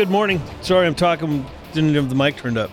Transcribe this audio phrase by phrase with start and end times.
[0.00, 0.40] Good morning.
[0.62, 1.44] Sorry, I'm talking.
[1.74, 2.70] Didn't have the mic turned up.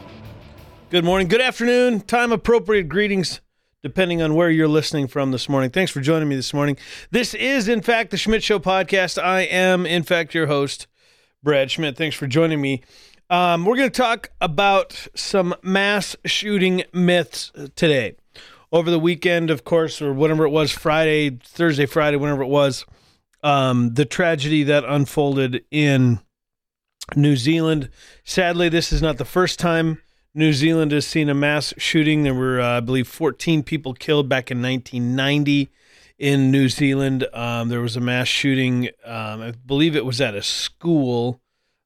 [0.90, 1.28] Good morning.
[1.28, 2.00] Good afternoon.
[2.00, 3.42] Time appropriate greetings,
[3.84, 5.70] depending on where you're listening from this morning.
[5.70, 6.78] Thanks for joining me this morning.
[7.12, 9.22] This is, in fact, the Schmidt Show podcast.
[9.22, 10.88] I am, in fact, your host,
[11.44, 11.98] Brad Schmidt.
[11.98, 12.82] Thanks for joining me.
[13.30, 18.16] Um, we're going to talk about some mass shooting myths today.
[18.72, 22.86] Over the weekend, of course, or whatever it was, Friday, Thursday, Friday, whenever it was,
[23.44, 26.22] um, the tragedy that unfolded in
[27.16, 27.90] New Zealand.
[28.24, 30.02] Sadly, this is not the first time
[30.38, 32.24] New Zealand has seen a mass shooting.
[32.24, 35.72] There were, uh, I believe, 14 people killed back in 1990
[36.20, 37.26] in New Zealand.
[37.34, 38.90] Um, there was a mass shooting.
[39.04, 41.42] Um, I believe it was at a school.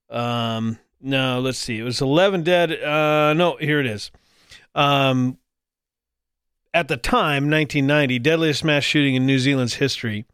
[0.09, 1.79] Um, no, let's see.
[1.79, 2.73] It was 11 dead.
[2.83, 4.11] Uh, no, here it is.
[4.75, 5.37] Um,
[6.73, 10.25] at the time, 1990, deadliest mass shooting in New Zealand's history.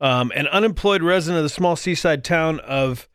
[0.00, 3.06] Um, an unemployed resident of the small seaside town of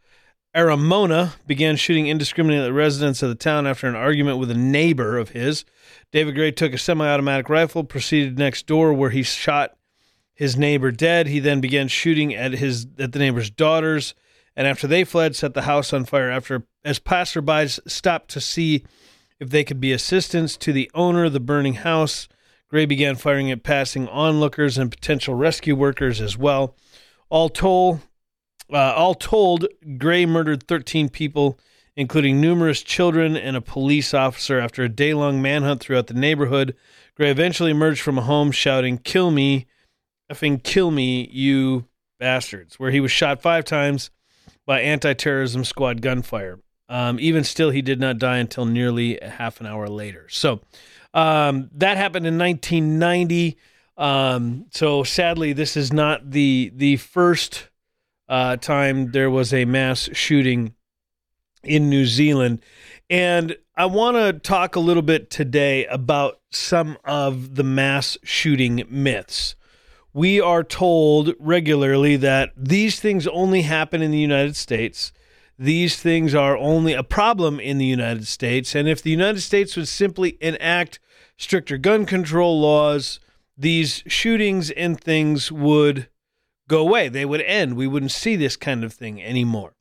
[0.55, 5.17] Aramoana began shooting indiscriminately at residents of the town after an argument with a neighbor
[5.17, 5.65] of his.
[6.13, 9.75] David Gray took a semi automatic rifle, proceeded next door where he shot
[10.33, 11.27] his neighbor dead.
[11.27, 14.15] He then began shooting at his at the neighbor's daughters,
[14.55, 16.31] and after they fled, set the house on fire.
[16.31, 18.85] After as passerbys stopped to see
[19.41, 22.29] if they could be assistance to the owner of the burning house,
[22.69, 26.77] Gray began firing at passing onlookers and potential rescue workers as well.
[27.29, 27.99] All told,
[28.71, 31.59] uh, all told, Gray murdered 13 people,
[31.95, 34.59] including numerous children and a police officer.
[34.59, 36.75] After a day long manhunt throughout the neighborhood,
[37.15, 39.67] Gray eventually emerged from a home shouting, Kill me,
[40.31, 41.85] effing kill me, you
[42.19, 44.09] bastards, where he was shot five times
[44.65, 46.59] by anti terrorism squad gunfire.
[46.87, 50.27] Um, even still, he did not die until nearly half an hour later.
[50.29, 50.61] So
[51.13, 53.57] um, that happened in 1990.
[53.97, 57.69] Um, so sadly, this is not the the first
[58.27, 60.73] uh, time there was a mass shooting
[61.63, 62.61] in New Zealand.
[63.09, 68.83] And I want to talk a little bit today about some of the mass shooting
[68.89, 69.55] myths.
[70.13, 75.11] We are told regularly that these things only happen in the United States.
[75.59, 78.75] These things are only a problem in the United States.
[78.75, 80.99] And if the United States would simply enact
[81.37, 83.19] stricter gun control laws,
[83.57, 86.07] these shootings and things would
[86.67, 87.09] go away.
[87.09, 87.75] They would end.
[87.75, 89.73] We wouldn't see this kind of thing anymore.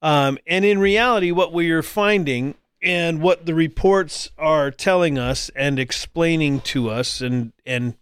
[0.00, 5.50] Um, and in reality, what we are finding and what the reports are telling us
[5.56, 7.94] and explaining to us and and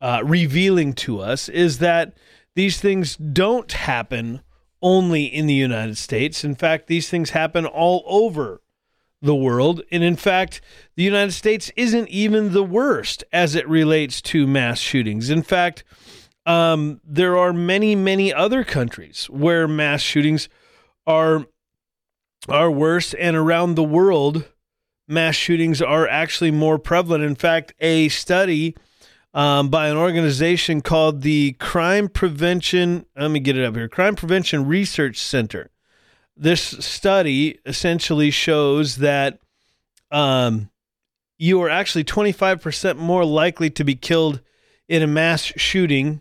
[0.00, 2.12] uh, revealing to us is that
[2.54, 4.42] these things don't happen
[4.82, 6.44] only in the United States.
[6.44, 8.60] In fact, these things happen all over
[9.22, 9.80] the world.
[9.90, 10.60] And in fact,
[10.94, 15.30] the United States isn't even the worst as it relates to mass shootings.
[15.30, 15.84] In fact,
[16.46, 20.48] um, there are many, many other countries where mass shootings
[21.06, 21.46] are
[22.48, 24.50] are worse, and around the world,
[25.08, 27.24] mass shootings are actually more prevalent.
[27.24, 28.76] In fact, a study
[29.32, 33.06] um, by an organization called the Crime Prevention.
[33.16, 33.88] Let me get it up here.
[33.88, 35.70] Crime Prevention Research Center.
[36.36, 39.38] This study essentially shows that
[40.10, 40.70] um,
[41.38, 44.40] you are actually 25% more likely to be killed
[44.88, 46.20] in a mass shooting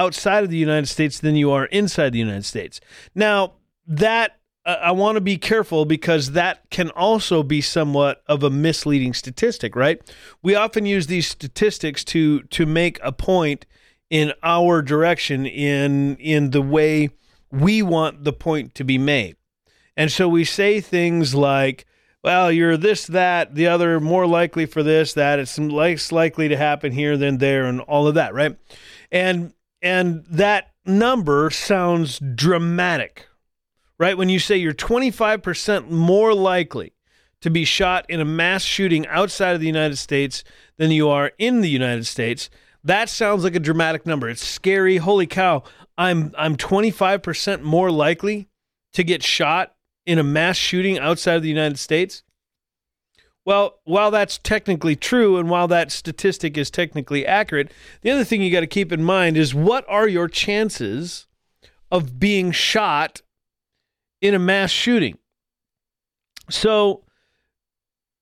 [0.00, 2.80] outside of the United States than you are inside the United States.
[3.14, 3.52] Now,
[3.86, 8.48] that uh, I want to be careful because that can also be somewhat of a
[8.50, 10.00] misleading statistic, right?
[10.42, 13.66] We often use these statistics to to make a point
[14.08, 17.10] in our direction in in the way
[17.50, 19.36] we want the point to be made.
[19.96, 21.84] And so we say things like,
[22.22, 25.38] well, you're this, that, the other, more likely for this, that.
[25.38, 28.56] It's less likely to happen here than there, and all of that, right?
[29.10, 33.28] And and that number sounds dramatic,
[33.98, 34.16] right?
[34.16, 36.94] When you say you're 25% more likely
[37.40, 40.44] to be shot in a mass shooting outside of the United States
[40.76, 42.50] than you are in the United States,
[42.84, 44.28] that sounds like a dramatic number.
[44.28, 44.98] It's scary.
[44.98, 45.62] Holy cow.
[45.98, 48.48] I'm I'm 25% more likely
[48.94, 49.74] to get shot
[50.06, 52.22] in a mass shooting outside of the United States.
[53.44, 57.72] Well, while that's technically true and while that statistic is technically accurate,
[58.02, 61.26] the other thing you got to keep in mind is what are your chances
[61.90, 63.22] of being shot
[64.20, 65.18] in a mass shooting?
[66.50, 67.04] So,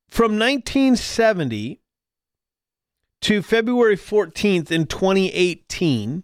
[0.09, 1.81] from 1970
[3.23, 6.23] to February 14th in 2018,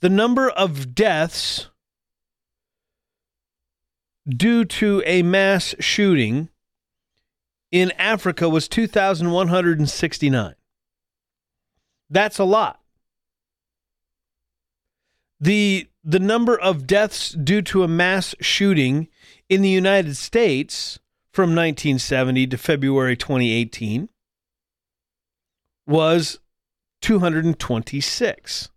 [0.00, 1.68] the number of deaths
[4.28, 6.48] due to a mass shooting
[7.70, 10.54] in Africa was 2,169.
[12.10, 12.80] That's a lot.
[15.40, 19.08] The the number of deaths due to a mass shooting
[19.48, 20.98] in the United States
[21.32, 24.08] from 1970 to February 2018
[25.86, 26.38] was
[27.02, 28.70] 226.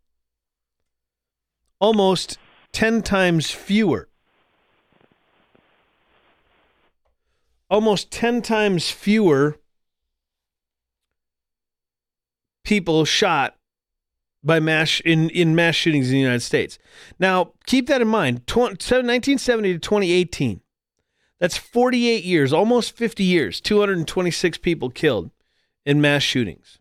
[1.80, 2.38] Almost
[2.74, 4.11] 10 times fewer.
[7.72, 9.58] Almost 10 times fewer
[12.64, 13.56] people shot
[14.44, 16.78] by mass in, in mass shootings in the United States.
[17.18, 18.42] Now, keep that in mind.
[18.46, 20.62] 1970 to 2018.
[21.40, 25.32] That's 48 years, almost 50 years, 226 people killed
[25.86, 26.78] in mass shootings.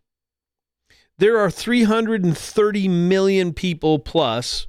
[1.17, 4.67] There are 330 million people plus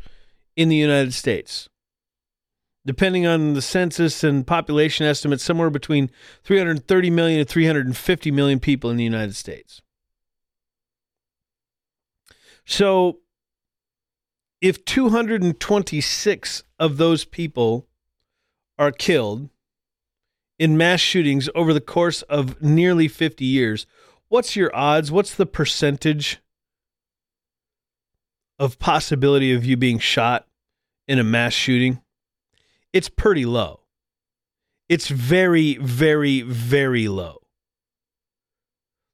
[0.57, 1.69] in the United States.
[2.85, 6.11] Depending on the census and population estimates, somewhere between
[6.43, 9.83] 330 million and 350 million people in the United States.
[12.65, 13.19] So
[14.61, 17.89] if 226 of those people
[18.79, 19.49] are killed
[20.59, 23.87] in mass shootings over the course of nearly 50 years,
[24.29, 25.11] what's your odds?
[25.11, 26.41] What's the percentage
[28.59, 30.47] of possibility of you being shot
[31.09, 32.01] in a mass shooting?
[32.93, 33.81] It's pretty low.
[34.89, 37.43] It's very, very, very low.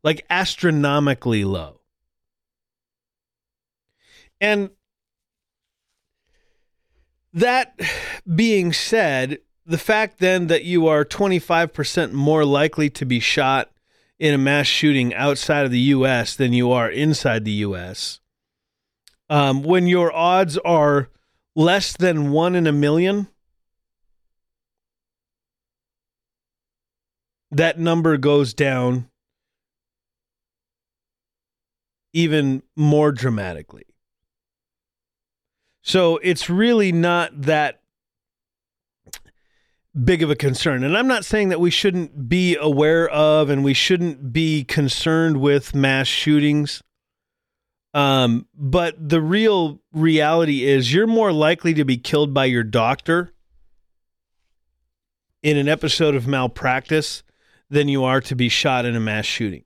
[0.03, 1.81] Like astronomically low.
[4.41, 4.71] And
[7.33, 7.79] that
[8.35, 13.71] being said, the fact then that you are 25% more likely to be shot
[14.19, 16.35] in a mass shooting outside of the U.S.
[16.35, 18.21] than you are inside the U.S.,
[19.31, 21.11] um, when your odds are
[21.55, 23.29] less than one in a million,
[27.51, 29.09] that number goes down
[32.13, 33.85] even more dramatically.
[35.83, 37.81] So it's really not that
[40.05, 40.85] big of a concern.
[40.85, 45.41] And I'm not saying that we shouldn't be aware of and we shouldn't be concerned
[45.41, 46.83] with mass shootings.
[47.95, 53.33] Um, but the real reality is you're more likely to be killed by your doctor
[55.43, 57.23] in an episode of malpractice
[57.71, 59.65] than you are to be shot in a mass shooting.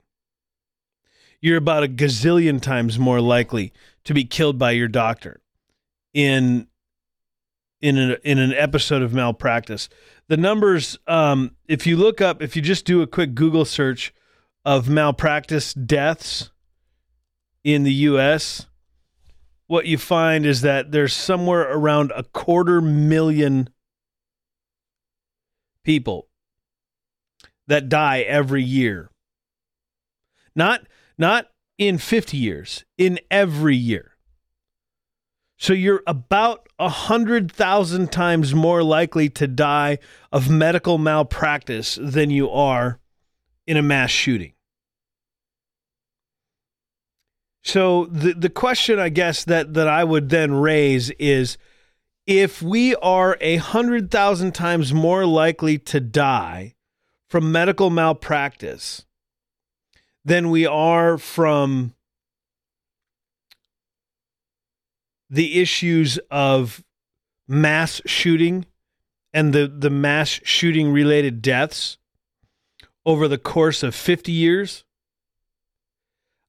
[1.41, 3.73] You're about a gazillion times more likely
[4.05, 5.41] to be killed by your doctor
[6.13, 6.67] in
[7.81, 9.89] in an, in an episode of malpractice.
[10.29, 14.13] The numbers, um, if you look up, if you just do a quick Google search
[14.63, 16.49] of malpractice deaths
[17.61, 18.67] in the U.S.,
[19.67, 23.67] what you find is that there's somewhere around a quarter million
[25.83, 26.29] people
[27.67, 29.09] that die every year.
[30.55, 30.87] Not
[31.17, 34.11] not in 50 years, in every year.
[35.57, 39.99] So you're about a hundred thousand times more likely to die
[40.31, 42.99] of medical malpractice than you are
[43.65, 44.53] in a mass shooting.
[47.63, 51.57] So the the question I guess that that I would then raise is
[52.27, 56.75] if we are a hundred thousand times more likely to die
[57.33, 59.07] from medical malpractice
[60.23, 61.95] than we are from
[65.31, 66.83] the issues of
[67.47, 68.67] mass shooting
[69.33, 71.97] and the, the mass shooting related deaths
[73.03, 74.83] over the course of 50 years.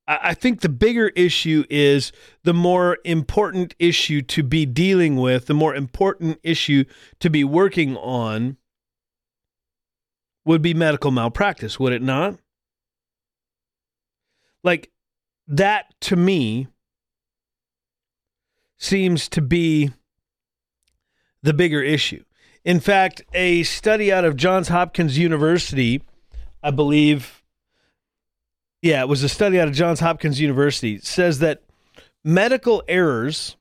[0.06, 2.12] I think the bigger issue is
[2.42, 6.84] the more important issue to be dealing with, the more important issue
[7.20, 8.58] to be working on
[10.44, 12.38] would be medical malpractice, would it not?
[14.62, 14.90] Like,
[15.46, 16.68] that to me
[18.78, 19.90] seems to be
[21.42, 22.24] the bigger issue.
[22.64, 26.02] In fact, a study out of Johns Hopkins University,
[26.62, 27.42] I believe,
[28.80, 31.62] yeah, it was a study out of Johns Hopkins University, says that
[32.24, 33.56] medical errors,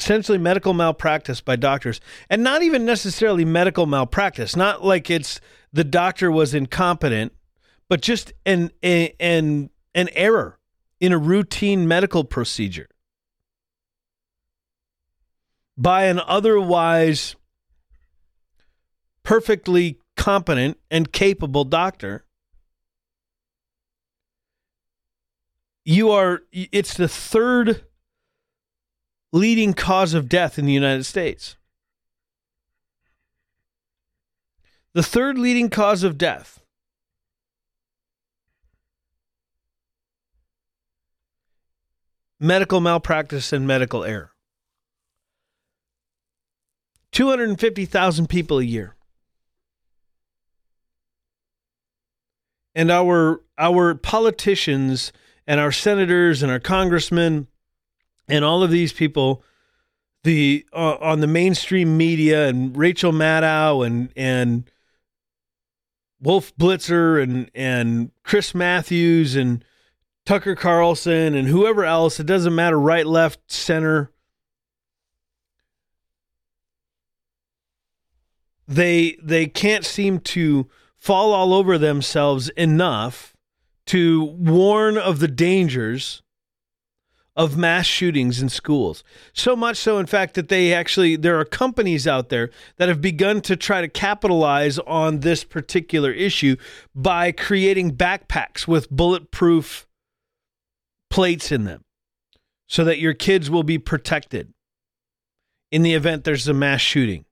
[0.00, 5.40] essentially medical malpractice by doctors, and not even necessarily medical malpractice, not like it's
[5.72, 7.32] the doctor was incompetent,
[7.88, 10.58] but just an an an error
[11.00, 12.88] in a routine medical procedure
[15.76, 17.36] by an otherwise
[19.22, 22.24] perfectly competent and capable doctor.
[25.84, 27.84] You are it's the third
[29.32, 31.56] leading cause of death in the United States
[34.92, 36.62] the third leading cause of death
[42.40, 44.32] medical malpractice and medical error
[47.12, 48.94] 250,000 people a year.
[52.74, 55.12] And our our politicians
[55.46, 57.48] and our senators and our congressmen
[58.30, 59.42] and all of these people
[60.22, 64.70] the uh, on the mainstream media and Rachel Maddow and and
[66.20, 69.64] Wolf Blitzer and and Chris Matthews and
[70.26, 74.12] Tucker Carlson and whoever else it doesn't matter right left center
[78.68, 83.34] they they can't seem to fall all over themselves enough
[83.86, 86.22] to warn of the dangers
[87.40, 89.02] of mass shootings in schools.
[89.32, 93.00] So much so, in fact, that they actually, there are companies out there that have
[93.00, 96.56] begun to try to capitalize on this particular issue
[96.94, 99.86] by creating backpacks with bulletproof
[101.08, 101.82] plates in them
[102.68, 104.52] so that your kids will be protected
[105.72, 107.24] in the event there's a mass shooting.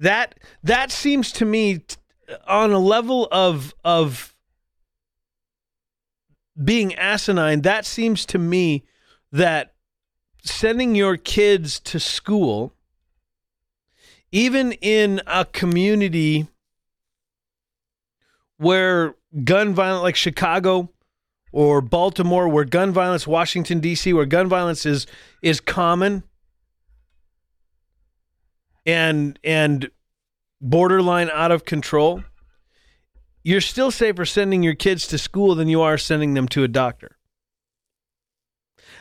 [0.00, 1.96] That that seems to me t-
[2.48, 4.29] on a level of of
[6.62, 7.62] being asinine.
[7.62, 8.84] That seems to me
[9.32, 9.74] that
[10.42, 12.74] sending your kids to school,
[14.32, 16.48] even in a community
[18.56, 19.14] where
[19.44, 20.90] gun violence, like Chicago
[21.52, 25.06] or Baltimore, where gun violence, Washington D.C., where gun violence is
[25.42, 26.22] is common,
[28.86, 29.90] and and
[30.60, 32.22] borderline out of control,
[33.42, 36.68] you're still safer sending your kids to school than you are sending them to a
[36.68, 37.16] doctor.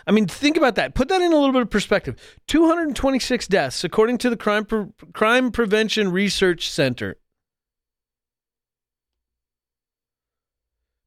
[0.08, 0.96] I mean, think about that.
[0.96, 2.16] Put that in a little bit of perspective.
[2.48, 7.18] 226 deaths, according to the Crime, Pre- Crime Prevention Research Center.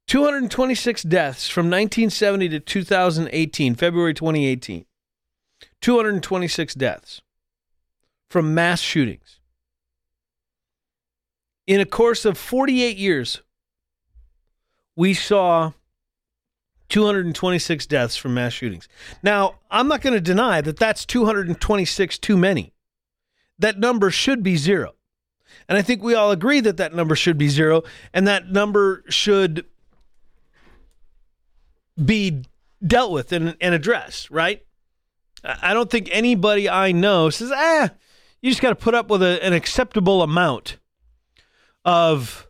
[0.09, 4.85] 226 deaths from 1970 to 2018, February 2018.
[5.81, 7.23] 226 deaths
[8.29, 9.41] from mass shootings.
[11.67, 13.41] In a course of 48 years,
[14.97, 15.73] we saw
[16.89, 18.89] 226 deaths from mass shootings.
[19.23, 22.75] Now, I'm not going to deny that that's 226 too many.
[23.59, 24.95] That number should be zero.
[25.69, 29.05] And I think we all agree that that number should be zero and that number
[29.09, 29.65] should
[32.03, 32.43] be
[32.85, 34.65] dealt with and, and addressed, right?
[35.45, 37.91] I don't think anybody I know says, ah,
[38.41, 40.79] you just got to put up with a, an acceptable amount
[41.85, 42.49] of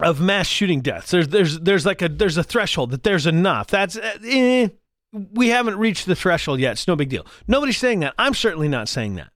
[0.00, 1.10] of mass shooting deaths.
[1.10, 3.68] There's there's there's like a there's a threshold that there's enough.
[3.68, 4.68] That's eh,
[5.12, 6.72] we haven't reached the threshold yet.
[6.72, 7.26] It's no big deal.
[7.46, 8.14] Nobody's saying that.
[8.18, 9.30] I'm certainly not saying that.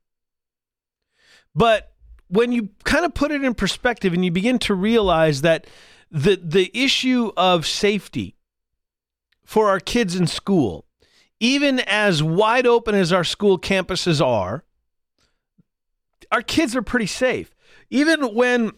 [1.54, 1.93] But
[2.28, 5.66] when you kind of put it in perspective and you begin to realize that
[6.11, 8.37] the the issue of safety
[9.45, 10.87] for our kids in school
[11.40, 14.64] even as wide open as our school campuses are,
[16.35, 17.55] our kids are pretty safe.
[17.91, 18.73] Even when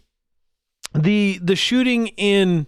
[0.95, 2.67] the the shooting in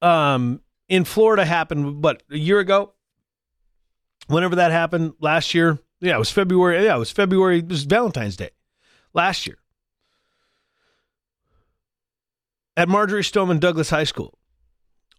[0.00, 2.94] um in Florida happened, what a year ago,
[4.28, 6.82] whenever that happened last year, yeah, it was February.
[6.84, 7.58] Yeah, it was February.
[7.58, 8.50] It was Valentine's Day
[9.12, 9.58] last year
[12.78, 14.38] at Marjory Stoneman Douglas High School.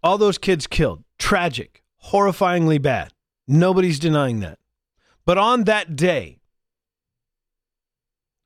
[0.02, 1.04] All those kids killed.
[1.16, 3.12] Tragic, horrifyingly bad.
[3.46, 4.58] Nobody's denying that.
[5.24, 6.37] But on that day,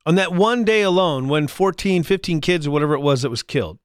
[0.05, 3.43] on that one day alone, when 14, 15 kids or whatever it was that was
[3.43, 3.79] killed,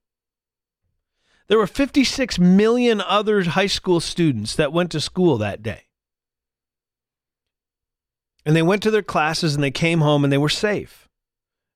[1.48, 5.82] there were 56 million other high school students that went to school that day.
[8.44, 11.08] And they went to their classes and they came home and they were safe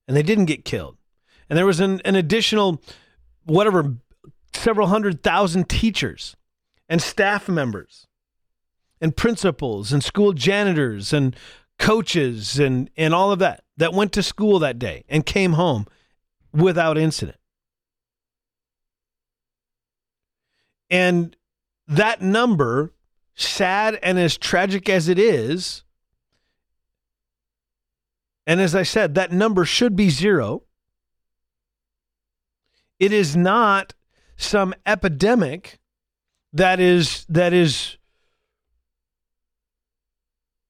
[0.06, 0.96] and they didn't get killed.
[1.48, 2.82] And there was an, an additional,
[3.44, 3.96] whatever,
[4.54, 6.36] several hundred thousand teachers
[6.88, 8.06] and staff members
[9.00, 11.36] and principals and school janitors and
[11.78, 15.86] coaches and, and all of that that went to school that day and came home
[16.52, 17.38] without incident.
[20.90, 21.36] And
[21.88, 22.92] that number,
[23.34, 25.84] sad and as tragic as it is,
[28.46, 30.64] And as I said, that number should be zero.
[32.98, 33.94] It is not
[34.36, 35.78] some epidemic
[36.52, 37.98] that is that is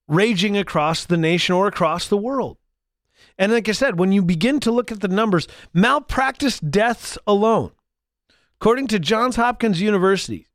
[0.07, 2.57] raging across the nation or across the world.
[3.37, 7.71] And like I said, when you begin to look at the numbers, malpractice deaths alone,
[8.59, 10.47] according to Johns Hopkins University,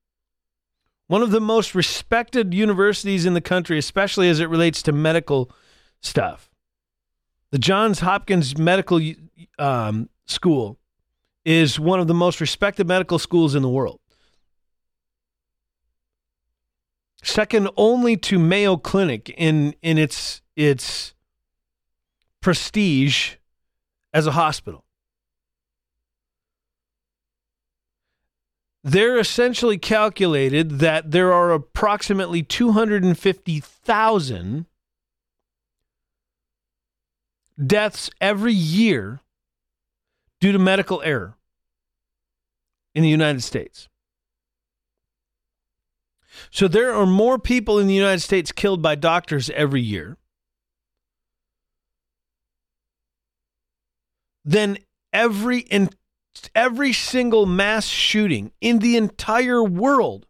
[1.08, 5.50] one of the most respected universities in the country, especially as it relates to medical
[6.00, 6.50] stuff,
[7.50, 9.00] the Johns Hopkins Medical
[9.58, 10.78] um, School
[11.44, 14.00] is one of the most respected medical schools in the world.
[17.28, 21.12] Second only to Mayo Clinic in in its its
[22.40, 23.34] prestige
[24.14, 24.86] as a hospital.
[28.82, 34.64] They're essentially calculated that there are approximately 250,000
[37.66, 39.20] deaths every year
[40.40, 41.36] due to medical error
[42.94, 43.90] in the United States.
[46.50, 50.16] So there are more people in the United States killed by doctors every year
[54.44, 54.78] than
[55.12, 55.90] every in,
[56.54, 60.26] every single mass shooting in the entire world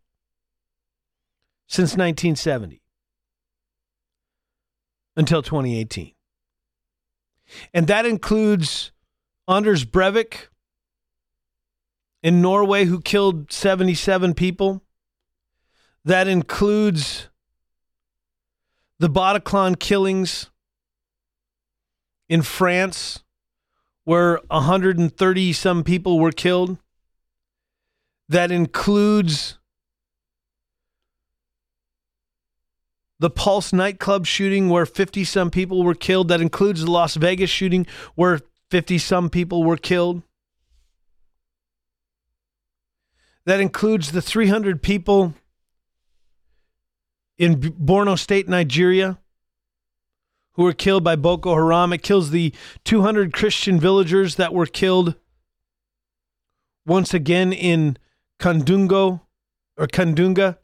[1.69, 2.83] since 1970
[5.17, 6.13] until 2018.
[7.73, 8.93] And that includes
[9.47, 10.49] Anders Breivik
[12.23, 14.83] in Norway who killed 77 people.
[16.09, 17.29] That includes
[18.99, 20.49] the Bataclan killings
[22.31, 23.25] in France,
[24.05, 26.79] where 130 some people were killed.
[28.27, 29.59] That includes
[33.19, 36.29] the Pulse nightclub shooting, where 50 some people were killed.
[36.29, 40.23] That includes the Las Vegas shooting, where 50 some people were killed.
[43.45, 45.35] That includes the 300 people
[47.39, 49.19] in Borno State, Nigeria,
[50.53, 51.93] who were killed by Boko Haram.
[51.93, 52.53] It kills the
[52.85, 55.15] 200 Christian villagers that were killed
[56.85, 57.97] once again in
[58.41, 59.21] Kandungo
[59.77, 60.59] or Kandunga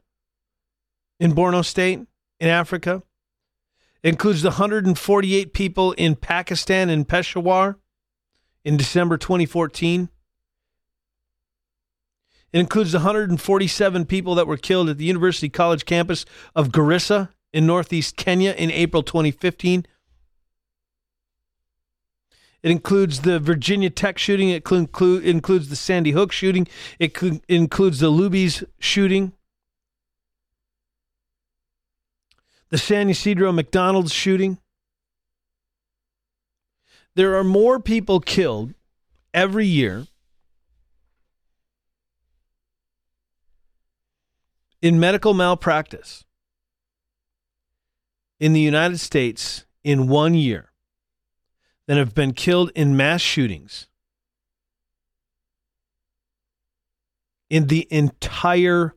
[1.19, 2.01] in Borno State
[2.39, 3.03] in Africa.
[4.03, 7.79] It includes the 148 people in Pakistan in Peshawar
[8.65, 10.09] in December 2014.
[12.53, 17.65] It includes 147 people that were killed at the University College campus of Garissa in
[17.65, 19.85] northeast Kenya in April 2015.
[22.63, 24.49] It includes the Virginia Tech shooting.
[24.49, 26.67] It includes the Sandy Hook shooting.
[26.97, 27.15] It
[27.47, 29.33] includes the Luby's shooting.
[32.69, 34.57] The San Ysidro McDonald's shooting.
[37.13, 38.73] There are more people killed
[39.33, 40.07] every year
[44.85, 46.25] in medical malpractice
[48.39, 50.71] in the United States in one year
[51.87, 53.87] than have been killed in mass shootings
[57.49, 58.93] in the entire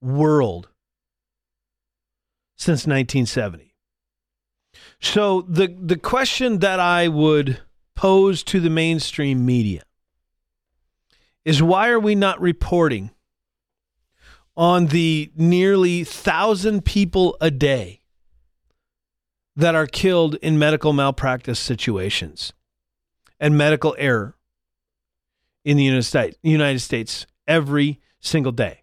[0.00, 0.68] world
[2.54, 3.74] since 1970.
[5.00, 7.60] So the the question that I would
[7.96, 9.82] pose to the mainstream media
[11.44, 13.10] is why are we not reporting
[14.56, 18.00] on the nearly thousand people a day
[19.56, 22.52] that are killed in medical malpractice situations
[23.38, 24.36] and medical error
[25.64, 28.82] in the United States United States every single day.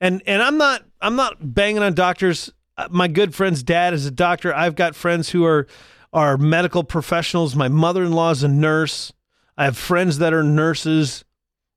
[0.00, 2.50] And and I'm not I'm not banging on doctors.
[2.90, 4.54] My good friend's dad is a doctor.
[4.54, 5.66] I've got friends who are
[6.12, 7.56] are medical professionals.
[7.56, 9.12] My mother-in-law is a nurse.
[9.56, 11.24] I have friends that are nurses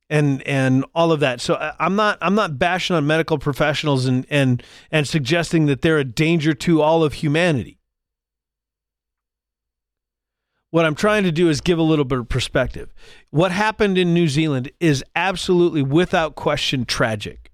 [0.09, 1.39] and and all of that.
[1.39, 5.99] So I'm not I'm not bashing on medical professionals and and and suggesting that they're
[5.99, 7.79] a danger to all of humanity.
[10.71, 12.93] What I'm trying to do is give a little bit of perspective.
[13.31, 17.51] What happened in New Zealand is absolutely without question tragic.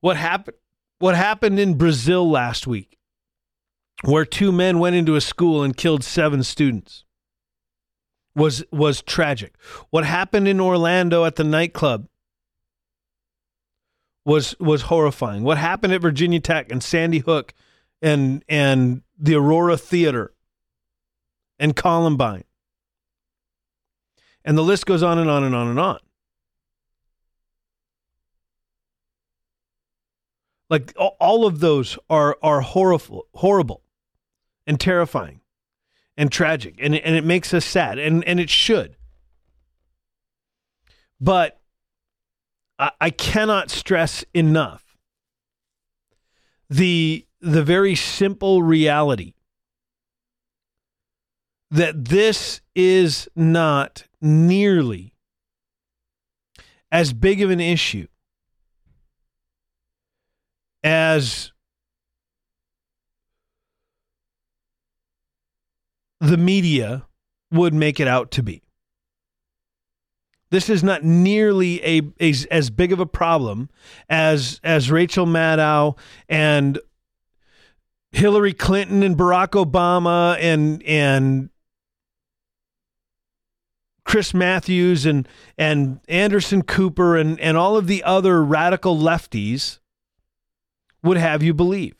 [0.00, 0.56] What happened
[0.98, 2.96] what happened in Brazil last week
[4.04, 7.04] where two men went into a school and killed 7 students
[8.34, 9.54] was was tragic.
[9.90, 12.08] What happened in Orlando at the nightclub
[14.24, 15.42] was was horrifying.
[15.42, 17.54] What happened at Virginia Tech and Sandy Hook
[18.00, 20.32] and and the Aurora Theater
[21.58, 22.44] and Columbine.
[24.44, 25.98] And the list goes on and on and on and on.
[30.68, 33.82] Like all of those are are horrible horrible.
[34.66, 35.41] and terrifying
[36.16, 38.96] and tragic and, and it makes us sad and, and it should.
[41.20, 41.60] But
[42.78, 44.96] I, I cannot stress enough
[46.68, 49.34] the the very simple reality
[51.70, 55.14] that this is not nearly
[56.90, 58.06] as big of an issue
[60.84, 61.51] as
[66.22, 67.04] the media
[67.50, 68.62] would make it out to be.
[70.50, 73.70] This is not nearly a, a, as big of a problem
[74.08, 76.78] as as Rachel Maddow and
[78.12, 81.50] Hillary Clinton and Barack Obama and and
[84.04, 85.26] Chris Matthews and
[85.58, 89.80] and Anderson Cooper and and all of the other radical lefties
[91.02, 91.94] would have you believe.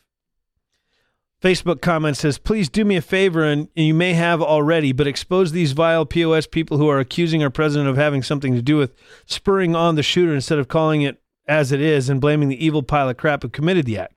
[1.43, 5.51] Facebook comment says, please do me a favor, and you may have already, but expose
[5.51, 8.93] these vile POS people who are accusing our president of having something to do with
[9.25, 12.81] spurring on the shooter instead of calling it as it is and blaming the evil
[12.81, 14.15] pile of crap who committed the act.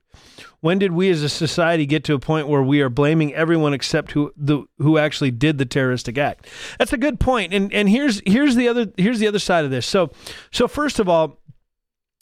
[0.61, 3.73] When did we as a society get to a point where we are blaming everyone
[3.73, 6.47] except who the who actually did the terroristic act?
[6.79, 7.53] That's a good point.
[7.53, 9.85] And and here's here's the other here's the other side of this.
[9.85, 10.09] So
[10.51, 11.39] so first of all,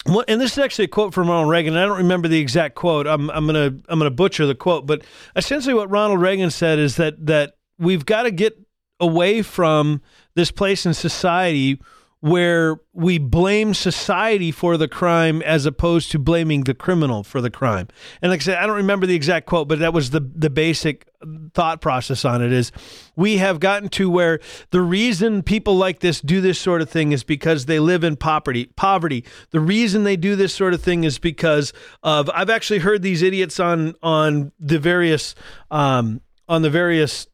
[0.05, 1.75] and this is actually a quote from Ronald Reagan.
[1.75, 3.07] I don't remember the exact quote.
[3.07, 5.03] I'm, I'm gonna I'm gonna butcher the quote, but
[5.35, 8.59] essentially what Ronald Reagan said is that that we've got to get
[8.99, 10.01] away from
[10.35, 11.81] this place in society
[12.25, 17.51] where we blame society for the crime as opposed to blaming the criminal for the
[17.51, 17.87] crime.
[18.19, 20.49] And like I said, I don't remember the exact quote, but that was the the
[20.49, 21.07] basic
[21.53, 22.71] thought process on it is
[23.15, 24.39] we have gotten to where
[24.71, 28.15] the reason people like this do this sort of thing is because they live in
[28.15, 32.79] poverty poverty the reason they do this sort of thing is because of I've actually
[32.79, 35.35] heard these idiots on on the various
[35.71, 37.27] um on the various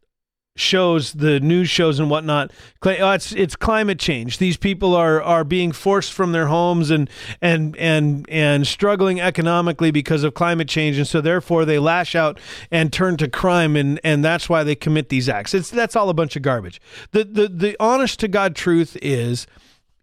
[0.55, 2.51] shows, the news shows and whatnot,
[2.83, 4.37] oh, it's it's climate change.
[4.37, 7.09] These people are are being forced from their homes and
[7.41, 12.39] and and and struggling economically because of climate change, and so therefore they lash out
[12.69, 15.53] and turn to crime, and and that's why they commit these acts.
[15.53, 16.81] It's that's all a bunch of garbage.
[17.11, 19.47] The the the honest to God truth is,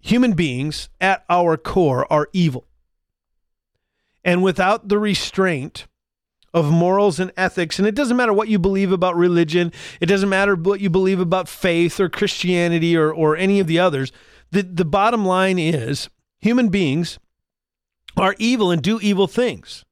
[0.00, 2.66] human beings at our core are evil,
[4.24, 5.86] and without the restraint
[6.54, 7.78] of morals and ethics.
[7.78, 11.20] And it doesn't matter what you believe about religion, it doesn't matter what you believe
[11.20, 14.12] about faith or Christianity or, or any of the others.
[14.50, 16.08] The, the bottom line is
[16.40, 17.18] human beings
[18.16, 19.84] are evil and do evil things.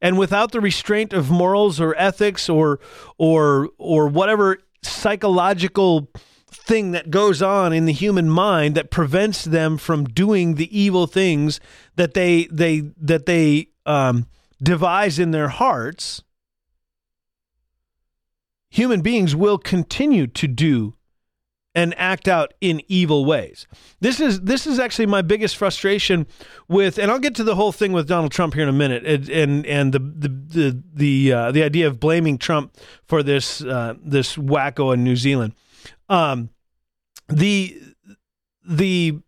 [0.00, 2.80] And without the restraint of morals or ethics or
[3.18, 6.10] or or whatever psychological
[6.48, 11.06] thing that goes on in the human mind that prevents them from doing the evil
[11.06, 11.60] things
[11.96, 14.26] that they they that they um,
[14.62, 16.22] devise in their hearts,
[18.70, 20.94] human beings will continue to do
[21.74, 23.66] and act out in evil ways.
[24.00, 26.26] This is this is actually my biggest frustration
[26.68, 29.06] with, and I'll get to the whole thing with Donald Trump here in a minute,
[29.06, 33.62] and and, and the the the the, uh, the idea of blaming Trump for this
[33.62, 35.54] uh, this wacko in New Zealand.
[36.08, 36.50] Um,
[37.28, 37.80] the
[38.68, 39.18] the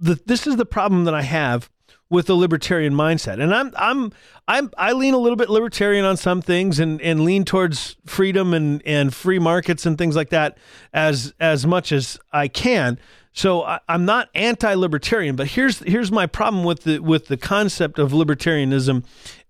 [0.00, 1.70] the this is the problem that I have
[2.10, 3.40] with the libertarian mindset.
[3.40, 4.12] And I'm I'm
[4.46, 8.52] I'm I lean a little bit libertarian on some things and and lean towards freedom
[8.52, 10.58] and and free markets and things like that
[10.92, 12.98] as as much as I can.
[13.32, 17.98] So I, am not anti-libertarian, but here's here's my problem with the with the concept
[18.00, 19.04] of libertarianism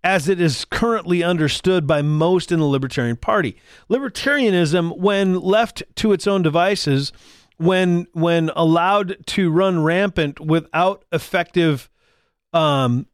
[0.04, 3.56] as it is currently understood by most in the Libertarian Party.
[3.88, 7.12] Libertarianism, when left to its own devices,
[7.56, 11.89] when when allowed to run rampant without effective
[12.52, 13.06] um,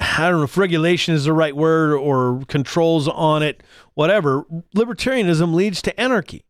[0.00, 3.62] I don't know if regulation is the right word or controls on it,
[3.94, 4.44] whatever.
[4.76, 6.44] Libertarianism leads to anarchy.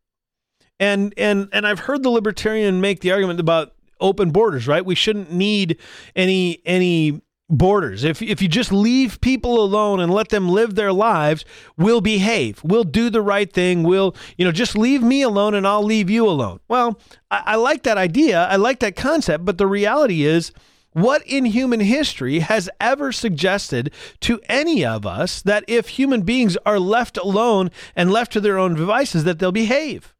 [0.81, 4.85] And and and I've heard the libertarian make the argument about open borders, right?
[4.85, 5.79] We shouldn't need
[6.17, 8.03] any any borders.
[8.03, 11.45] If if you just leave people alone and let them live their lives,
[11.77, 12.63] we'll behave.
[12.65, 13.83] We'll do the right thing.
[13.83, 16.61] We'll, you know, just leave me alone and I'll leave you alone.
[16.67, 16.99] Well,
[17.31, 18.45] I, I like that idea.
[18.45, 20.53] I like that concept, but the reality is
[20.95, 26.57] what in human history has ever suggested to any of us that if human beings
[26.65, 30.15] are left alone and left to their own devices, that they'll behave?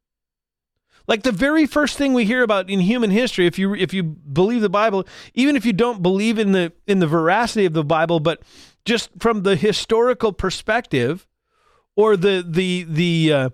[1.07, 4.03] Like the very first thing we hear about in human history, if you if you
[4.03, 7.85] believe the Bible, even if you don't believe in the in the veracity of the
[7.85, 8.43] Bible, but
[8.85, 11.27] just from the historical perspective
[11.95, 13.51] or the the the uh,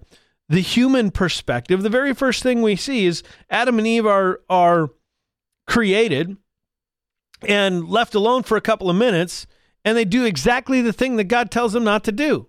[0.48, 4.88] the human perspective, the very first thing we see is Adam and Eve are are
[5.66, 6.36] created
[7.46, 9.46] and left alone for a couple of minutes,
[9.84, 12.48] and they do exactly the thing that God tells them not to do.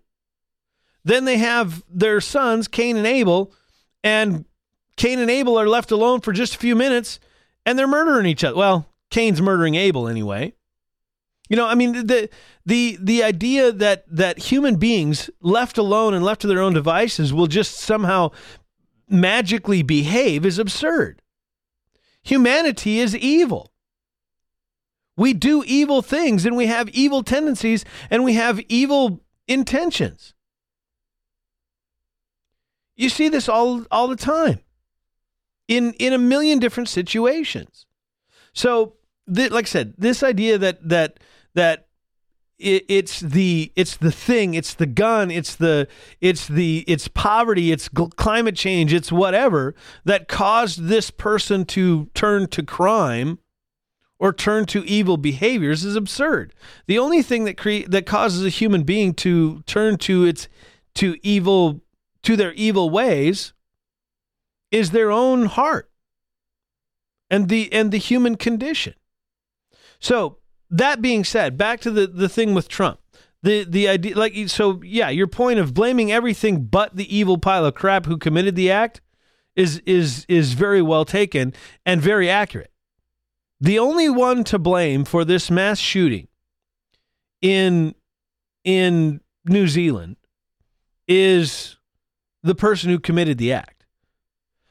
[1.04, 3.54] Then they have their sons, Cain and Abel,
[4.04, 4.46] and
[4.98, 7.20] Cain and Abel are left alone for just a few minutes
[7.66, 8.56] and they're murdering each other.
[8.56, 10.54] Well, Cain's murdering Abel anyway.
[11.50, 12.30] You know, I mean the
[12.66, 17.34] the the idea that that human beings left alone and left to their own devices
[17.34, 18.32] will just somehow
[19.10, 21.22] magically behave is absurd.
[22.24, 23.71] Humanity is evil.
[25.22, 30.34] We do evil things and we have evil tendencies and we have evil intentions.
[32.96, 34.62] You see this all all the time
[35.68, 37.86] in in a million different situations.
[38.54, 38.96] So,
[39.32, 41.20] th- like I said, this idea that that
[41.54, 41.86] that
[42.58, 45.88] it, it's the it's the thing, it's the gun, it's the
[46.20, 52.10] it's the it's poverty, it's gl- climate change, it's whatever that caused this person to
[52.16, 53.38] turn to crime
[54.22, 56.54] or turn to evil behaviors is absurd.
[56.86, 60.48] The only thing that cre- that causes a human being to turn to its
[60.96, 61.82] to evil
[62.22, 63.54] to their evil ways
[64.70, 65.90] is their own heart
[67.32, 68.94] and the and the human condition.
[70.00, 70.38] So
[70.70, 73.00] that being said, back to the, the thing with Trump.
[73.42, 77.66] The the idea like so yeah, your point of blaming everything but the evil pile
[77.66, 79.02] of crap who committed the act
[79.56, 81.54] is is is very well taken
[81.88, 82.71] and very accurate.
[83.62, 86.28] The only one to blame for this mass shooting
[87.42, 87.94] in
[88.64, 90.18] in New Zealand
[91.08, 91.78] is
[92.42, 93.86] the person who committed the act.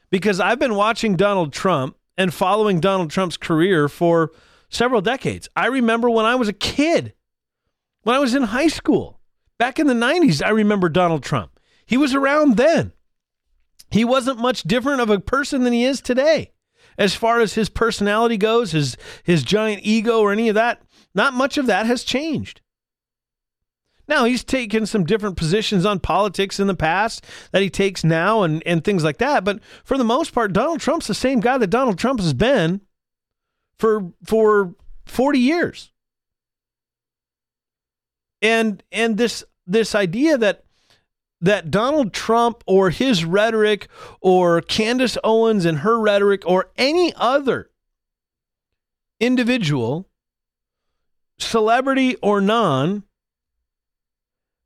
[0.09, 4.31] Because I've been watching Donald Trump and following Donald Trump's career for
[4.69, 5.47] several decades.
[5.55, 7.13] I remember when I was a kid,
[8.03, 9.21] when I was in high school,
[9.57, 11.59] back in the 90s, I remember Donald Trump.
[11.85, 12.91] He was around then.
[13.89, 16.51] He wasn't much different of a person than he is today.
[16.97, 20.81] As far as his personality goes, his his giant ego or any of that,
[21.13, 22.61] not much of that has changed.
[24.07, 28.43] Now, he's taken some different positions on politics in the past that he takes now
[28.43, 29.45] and, and things like that.
[29.45, 32.81] But for the most part, Donald Trump's the same guy that Donald Trump has been
[33.79, 34.75] for for
[35.05, 35.93] 40 years.
[38.41, 40.65] And and this this idea that
[41.41, 43.87] that Donald Trump or his rhetoric
[44.21, 47.71] or Candace Owens and her rhetoric or any other
[49.19, 50.07] individual,
[51.37, 53.03] celebrity or non,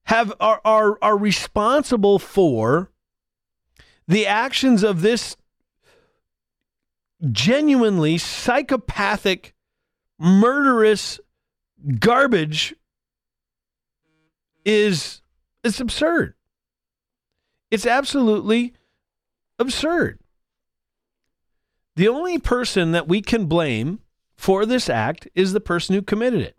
[0.06, 2.92] have are are, are responsible for
[4.08, 5.36] the actions of this
[7.32, 9.56] genuinely psychopathic
[10.20, 11.20] murderous
[12.00, 12.76] garbage
[14.64, 15.22] is
[15.64, 16.36] it's absurd
[17.76, 18.74] it's absolutely
[19.60, 20.20] absurd
[21.96, 24.00] the only person that we can blame
[24.36, 26.58] for this act is the person who committed it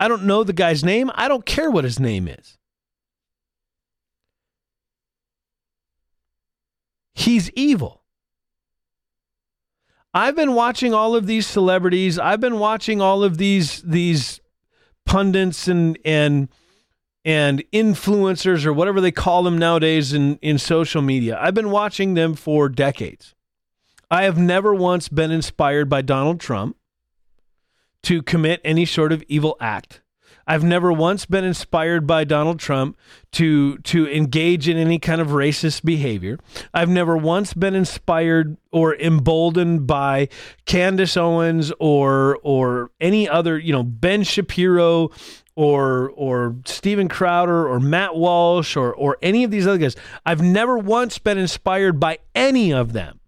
[0.00, 2.58] i don't know the guy's name i don't care what his name is
[7.18, 8.04] He's evil.
[10.14, 12.16] I've been watching all of these celebrities.
[12.16, 14.40] I've been watching all of these these
[15.04, 16.48] pundits and and
[17.28, 21.38] and influencers or whatever they call them nowadays in, in social media.
[21.38, 23.34] I've been watching them for decades.
[24.10, 26.78] I have never once been inspired by Donald Trump
[28.04, 30.00] to commit any sort of evil act.
[30.46, 32.96] I've never once been inspired by Donald Trump
[33.32, 36.38] to to engage in any kind of racist behavior.
[36.72, 40.30] I've never once been inspired or emboldened by
[40.64, 45.10] Candace Owens or or any other, you know, Ben Shapiro
[45.58, 49.96] or or Steven Crowder or Matt Walsh or or any of these other guys.
[50.24, 53.18] I've never once been inspired by any of them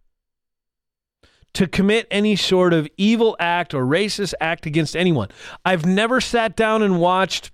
[1.54, 5.28] to commit any sort of evil act or racist act against anyone.
[5.64, 7.50] I've never sat down and watched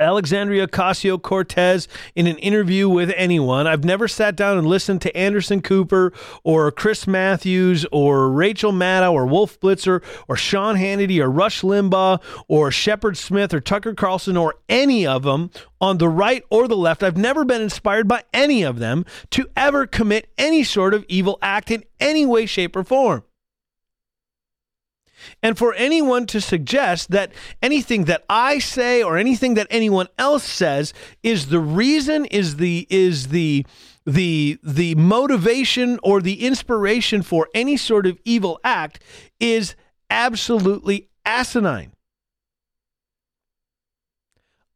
[0.00, 3.66] Alexandria Ocasio Cortez in an interview with anyone.
[3.66, 6.12] I've never sat down and listened to Anderson Cooper
[6.44, 12.22] or Chris Matthews or Rachel Maddow or Wolf Blitzer or Sean Hannity or Rush Limbaugh
[12.48, 16.76] or Shepard Smith or Tucker Carlson or any of them on the right or the
[16.76, 17.02] left.
[17.02, 21.38] I've never been inspired by any of them to ever commit any sort of evil
[21.42, 23.22] act in any way, shape, or form.
[25.42, 30.44] And for anyone to suggest that anything that I say or anything that anyone else
[30.44, 33.66] says is the reason is the is the
[34.06, 39.02] the the motivation or the inspiration for any sort of evil act
[39.38, 39.74] is
[40.10, 41.92] absolutely asinine.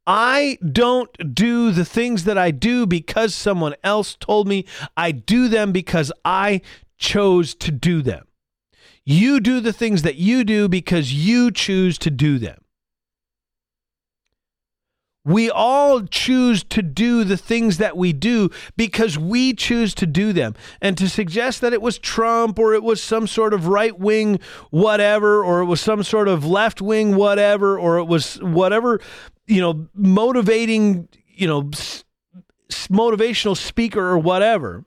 [0.05, 4.65] I don't do the things that I do because someone else told me.
[4.97, 6.61] I do them because I
[6.97, 8.25] chose to do them.
[9.05, 12.57] You do the things that you do because you choose to do them.
[15.25, 20.33] We all choose to do the things that we do because we choose to do
[20.33, 20.53] them.
[20.81, 24.39] And to suggest that it was Trump or it was some sort of right wing
[24.69, 28.99] whatever, or it was some sort of left wing whatever, or it was whatever,
[29.47, 32.03] you know, motivating, you know, s-
[32.89, 34.83] motivational speaker or whatever.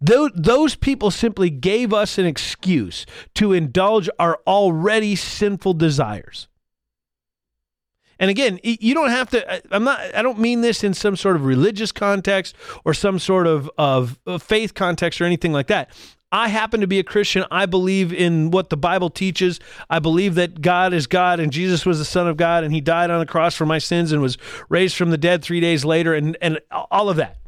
[0.00, 6.48] Those, people simply gave us an excuse to indulge our already sinful desires.
[8.18, 9.74] And again, you don't have to.
[9.74, 9.98] I'm not.
[10.14, 14.18] I don't mean this in some sort of religious context or some sort of of
[14.40, 15.90] faith context or anything like that.
[16.32, 17.44] I happen to be a Christian.
[17.50, 19.58] I believe in what the Bible teaches.
[19.88, 22.80] I believe that God is God and Jesus was the Son of God and He
[22.80, 25.84] died on the cross for my sins and was raised from the dead three days
[25.84, 27.39] later and and all of that.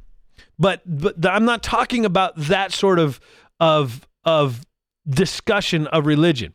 [0.63, 3.19] But but I'm not talking about that sort of
[3.59, 4.65] of of
[5.09, 6.55] discussion of religion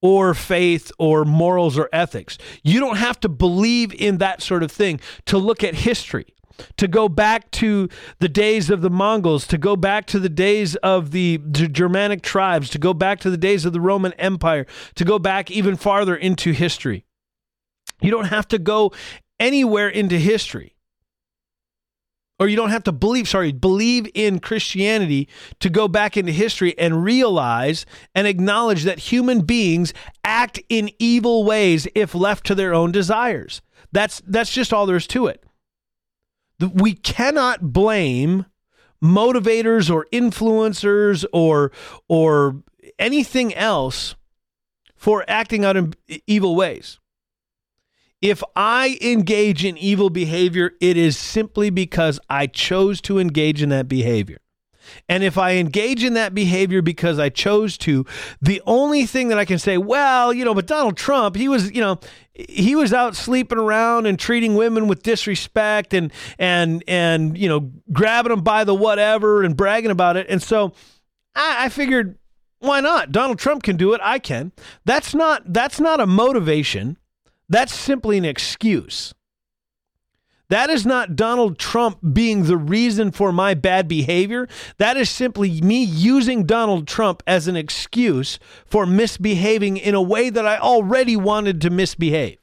[0.00, 2.38] or faith or morals or ethics.
[2.62, 6.32] You don't have to believe in that sort of thing to look at history,
[6.76, 7.88] to go back to
[8.20, 12.70] the days of the Mongols, to go back to the days of the Germanic tribes,
[12.70, 16.14] to go back to the days of the Roman Empire, to go back even farther
[16.14, 17.04] into history.
[18.00, 18.92] You don't have to go
[19.40, 20.76] anywhere into history
[22.40, 25.28] or you don't have to believe, sorry, believe in Christianity
[25.60, 29.92] to go back into history and realize and acknowledge that human beings
[30.24, 33.60] act in evil ways if left to their own desires.
[33.92, 35.44] That's that's just all there is to it.
[36.72, 38.46] We cannot blame
[39.02, 41.72] motivators or influencers or
[42.08, 42.62] or
[42.98, 44.14] anything else
[44.96, 45.94] for acting out in
[46.26, 46.99] evil ways.
[48.20, 53.70] If I engage in evil behavior, it is simply because I chose to engage in
[53.70, 54.38] that behavior.
[55.08, 58.04] And if I engage in that behavior because I chose to,
[58.40, 61.70] the only thing that I can say, well, you know, but Donald Trump, he was,
[61.72, 62.00] you know,
[62.34, 67.70] he was out sleeping around and treating women with disrespect and and and you know
[67.92, 70.26] grabbing them by the whatever and bragging about it.
[70.28, 70.72] And so
[71.34, 72.18] I, I figured,
[72.60, 73.12] why not?
[73.12, 74.00] Donald Trump can do it.
[74.02, 74.52] I can.
[74.84, 76.96] That's not that's not a motivation.
[77.50, 79.12] That's simply an excuse.
[80.50, 84.48] That is not Donald Trump being the reason for my bad behavior.
[84.78, 90.30] That is simply me using Donald Trump as an excuse for misbehaving in a way
[90.30, 92.38] that I already wanted to misbehave.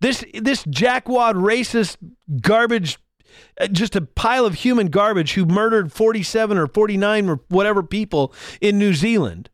[0.00, 1.98] This this jackwad racist
[2.40, 2.98] garbage
[3.60, 8.32] uh, just a pile of human garbage who murdered 47 or 49 or whatever people
[8.60, 9.50] in New Zealand.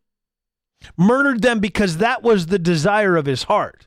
[0.96, 3.86] Murdered them because that was the desire of his heart.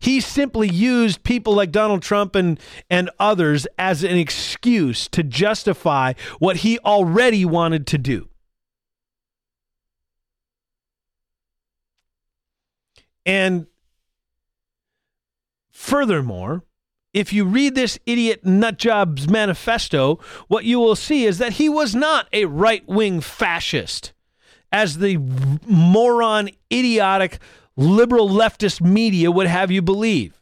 [0.00, 2.58] He simply used people like Donald Trump and,
[2.90, 8.28] and others as an excuse to justify what he already wanted to do.
[13.26, 13.66] And
[15.70, 16.64] furthermore,
[17.14, 20.18] if you read this idiot nutjob's manifesto,
[20.48, 24.12] what you will see is that he was not a right wing fascist,
[24.72, 25.16] as the
[25.64, 27.38] moron, idiotic
[27.76, 30.40] liberal leftist media would have you believe.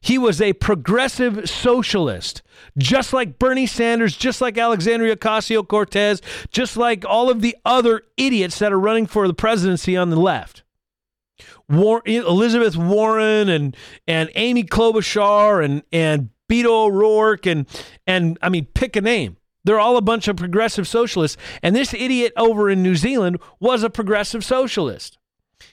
[0.00, 2.42] He was a progressive socialist,
[2.76, 8.02] just like Bernie Sanders, just like Alexandria Ocasio Cortez, just like all of the other
[8.16, 10.64] idiots that are running for the presidency on the left.
[11.68, 13.76] War- Elizabeth Warren and
[14.08, 17.66] and Amy Klobuchar and and Beto O'Rourke and
[18.04, 19.36] and I mean pick a name.
[19.64, 21.40] They're all a bunch of progressive socialists.
[21.62, 25.18] And this idiot over in New Zealand was a progressive socialist.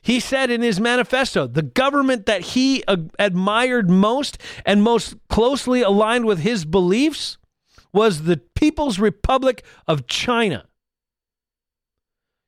[0.02, 6.26] He said in his manifesto the government that he admired most and most closely aligned
[6.26, 7.38] with his beliefs
[7.92, 10.66] was the People's Republic of China.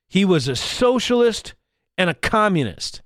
[0.08, 1.54] He was a socialist
[1.98, 3.02] and a communist.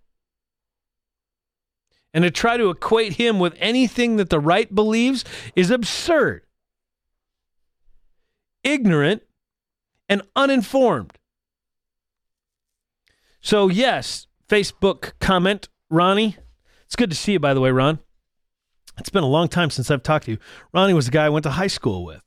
[2.13, 6.47] And to try to equate him with anything that the right believes is absurd,
[8.65, 9.23] ignorant,
[10.09, 11.19] and uninformed.
[13.41, 16.37] So, yes, Facebook comment, Ronnie.
[16.85, 17.99] It's good to see you, by the way, Ron.
[18.99, 20.39] It's been a long time since I've talked to you.
[20.73, 22.23] Ronnie was the guy I went to high school with.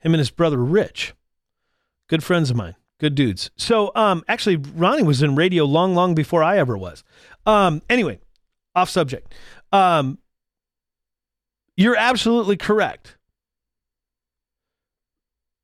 [0.00, 1.14] Him and his brother Rich.
[2.08, 2.76] Good friends of mine.
[3.00, 3.50] Good dudes.
[3.56, 7.04] So, um, actually, Ronnie was in radio long, long before I ever was.
[7.46, 8.20] Um, anyway,
[8.74, 9.34] off subject.
[9.72, 10.18] Um,
[11.76, 13.16] you're absolutely correct.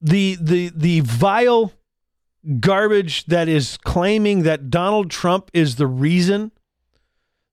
[0.01, 1.73] The the the vile
[2.61, 6.53] garbage that is claiming that Donald Trump is the reason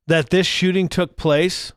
[0.08, 1.72] that this shooting took place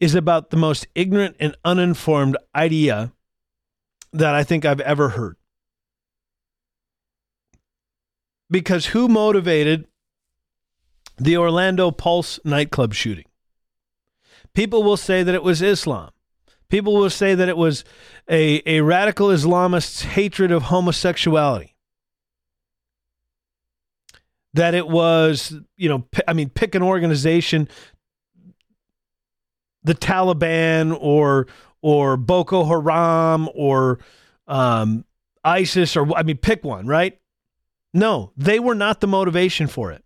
[0.00, 3.12] is about the most ignorant and uninformed idea
[4.12, 5.36] that I think I've ever heard.
[8.50, 9.86] Because who motivated
[11.18, 13.26] the Orlando Pulse nightclub shooting.
[14.54, 16.10] People will say that it was Islam.
[16.68, 17.84] People will say that it was
[18.28, 21.71] a, a radical Islamist's hatred of homosexuality.
[24.54, 27.68] That it was, you know, I mean, pick an organization,
[29.82, 31.46] the Taliban or
[31.80, 33.98] or Boko Haram or
[34.46, 35.04] um,
[35.44, 37.18] ISIS or I mean, pick one, right?
[37.94, 40.04] No, they were not the motivation for it.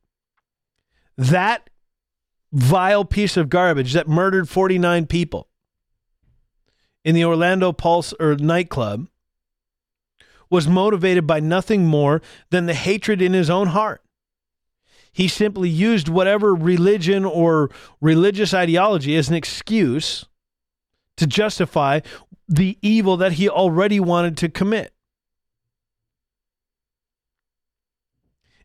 [1.16, 1.70] That
[2.52, 5.48] vile piece of garbage that murdered 49 people
[7.04, 9.08] in the Orlando Pulse or nightclub
[10.50, 14.02] was motivated by nothing more than the hatred in his own heart.
[15.16, 17.70] He simply used whatever religion or
[18.02, 20.26] religious ideology as an excuse
[21.16, 22.00] to justify
[22.46, 24.92] the evil that he already wanted to commit.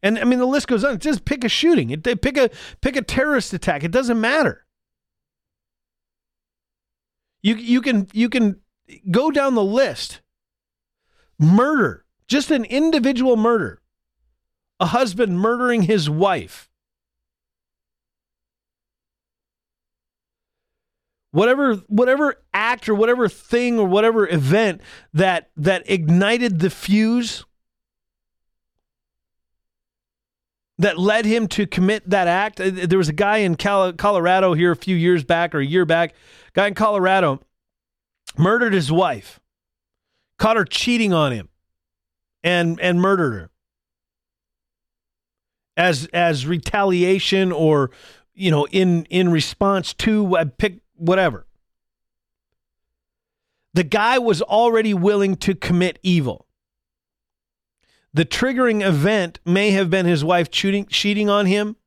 [0.03, 0.99] And I mean, the list goes on.
[0.99, 1.89] Just pick a shooting.
[1.89, 2.49] It, pick a
[2.81, 3.85] pick a terrorist attack.
[3.85, 4.65] It doesn't matter.
[7.41, 8.59] You you can you can
[9.09, 10.19] go down the list.
[11.39, 13.80] Murder, just an individual murder.
[14.81, 16.67] A husband murdering his wife.
[21.29, 24.81] Whatever whatever act or whatever thing or whatever event
[25.13, 27.45] that that ignited the fuse
[30.79, 32.59] that led him to commit that act.
[32.59, 35.85] Uh, there was a guy in Colorado here a few years back or a year
[35.85, 36.15] back,
[36.53, 37.39] guy in Colorado
[38.35, 39.39] murdered his wife,
[40.39, 41.49] caught her cheating on him,
[42.43, 43.50] and and murdered her
[45.81, 47.89] as as retaliation or
[48.35, 51.47] you know in in response to uh, pick whatever.
[53.73, 56.45] The guy was already willing to commit evil.
[58.13, 61.77] The triggering event may have been his wife cheating, cheating on him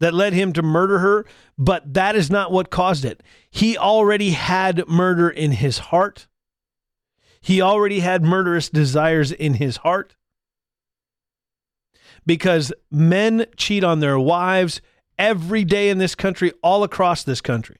[0.00, 1.24] that led him to murder her,
[1.56, 3.22] but that is not what caused it.
[3.48, 6.26] He already had murder in his heart.
[7.40, 10.16] He already had murderous desires in his heart.
[12.26, 14.80] Because men cheat on their wives
[15.18, 17.76] every day in this country, all across this country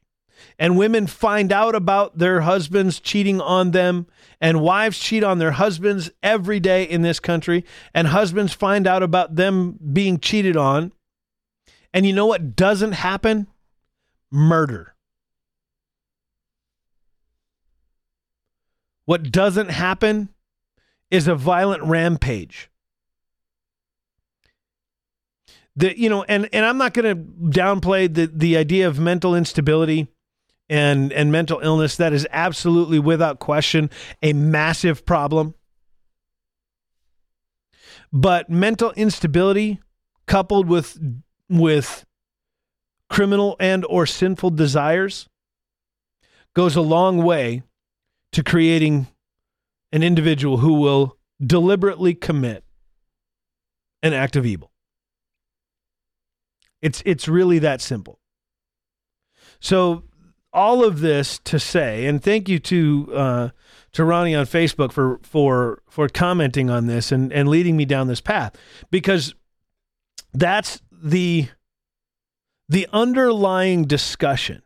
[0.59, 4.07] and women find out about their husbands cheating on them,
[4.41, 9.03] and wives cheat on their husbands every day in this country, and husbands find out
[9.03, 10.93] about them being cheated on.
[11.93, 13.47] And you know what doesn't happen?
[14.31, 14.95] Murder.
[19.07, 20.31] What doesn't happen
[21.11, 22.71] is a violent rampage.
[25.77, 29.35] The, you know, and, and I'm not going to downplay the, the idea of mental
[29.35, 30.09] instability
[30.69, 31.97] and and mental illness.
[31.97, 33.91] That is absolutely without question
[34.23, 35.55] a massive problem.
[38.13, 39.81] But mental instability
[40.27, 40.99] coupled with
[41.49, 42.05] with
[43.11, 45.29] criminal and or sinful desires
[46.55, 47.63] goes a long way
[48.33, 49.07] to creating
[49.93, 52.65] an individual who will deliberately commit
[54.03, 54.71] an act of evil
[56.85, 58.21] it's it's really that simple
[59.65, 60.05] so
[60.55, 63.49] all of this to say, and thank you to uh,
[63.93, 68.07] to Ronnie on Facebook for for for commenting on this and and leading me down
[68.07, 68.55] this path
[68.91, 69.35] because
[70.33, 71.49] that's the
[72.69, 74.63] the underlying discussion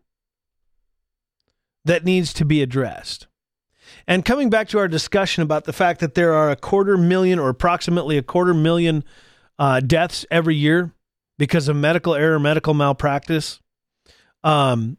[1.85, 3.29] that needs to be addressed.
[4.07, 7.39] And coming back to our discussion about the fact that there are a quarter million
[7.39, 9.05] or approximately a quarter million
[9.59, 10.93] uh, deaths every year
[11.39, 13.61] because of medical error, medical malpractice.
[14.45, 14.99] Um,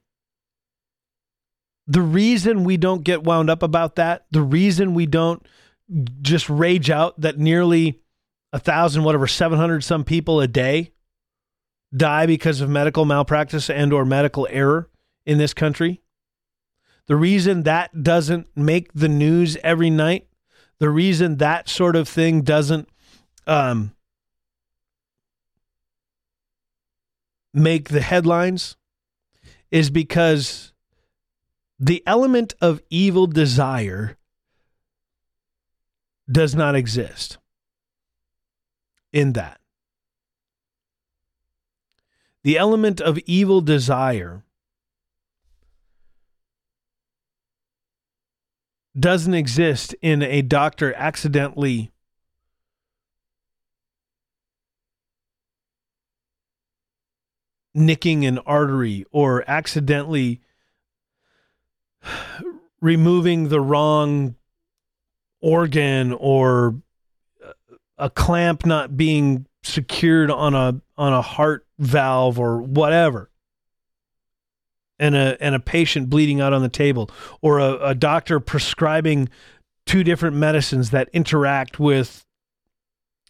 [1.86, 5.46] the reason we don't get wound up about that, the reason we don't
[6.22, 8.00] just rage out that nearly
[8.54, 10.94] a thousand, whatever, 700 some people a day
[11.96, 14.90] die because of medical malpractice and or medical error
[15.26, 16.02] in this country.
[17.08, 20.28] The reason that doesn't make the news every night,
[20.78, 22.88] the reason that sort of thing doesn't
[23.48, 23.96] um,
[27.54, 28.76] make the headlines
[29.72, 30.74] is because
[31.80, 34.18] the element of evil desire
[36.30, 37.38] does not exist
[39.12, 39.60] in that.
[42.44, 44.44] The element of evil desire
[48.98, 51.92] doesn't exist in a doctor accidentally
[57.74, 60.42] nicking an artery or accidentally
[62.82, 64.36] removing the wrong
[65.42, 66.76] organ or
[67.98, 73.30] a clamp not being secured on a on a heart valve or whatever.
[75.02, 77.10] And a and a patient bleeding out on the table
[77.42, 79.30] or a, a doctor prescribing
[79.86, 82.26] two different medicines that interact with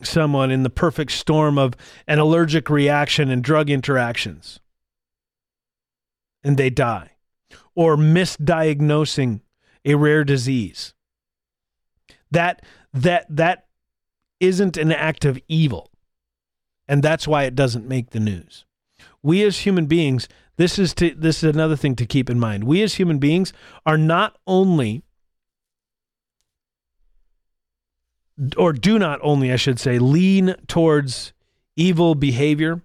[0.01, 1.75] someone in the perfect storm of
[2.07, 4.59] an allergic reaction and drug interactions.
[6.43, 7.11] And they die.
[7.75, 9.41] Or misdiagnosing
[9.85, 10.93] a rare disease.
[12.31, 13.67] That that that
[14.39, 15.91] isn't an act of evil.
[16.87, 18.65] And that's why it doesn't make the news.
[19.21, 20.27] We as human beings
[20.59, 22.65] this is to this is another thing to keep in mind.
[22.65, 23.53] We as human beings
[23.85, 25.03] are not only
[28.57, 31.33] or do not only, I should say, lean towards
[31.75, 32.81] evil behavior,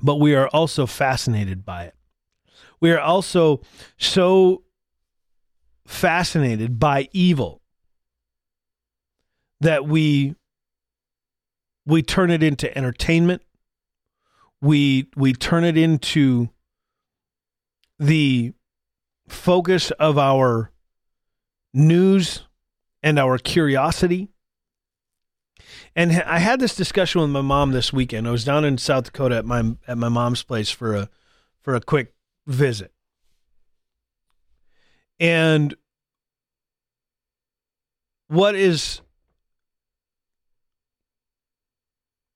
[0.00, 1.94] but we are also fascinated by it.
[2.80, 3.60] We are also
[3.98, 4.62] so
[5.86, 7.62] fascinated by evil
[9.60, 10.34] that we
[11.86, 13.42] we turn it into entertainment.
[14.60, 16.50] We we turn it into
[17.98, 18.52] the
[19.28, 20.70] focus of our
[21.72, 22.44] news
[23.02, 24.28] and our curiosity.
[25.94, 28.26] And I had this discussion with my mom this weekend.
[28.28, 31.08] I was down in South Dakota at my at my mom's place for a
[31.60, 32.14] for a quick
[32.46, 32.92] visit.
[35.20, 35.74] And
[38.28, 39.00] what is